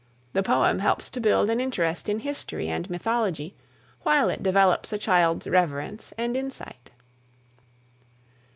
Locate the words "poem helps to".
0.41-1.19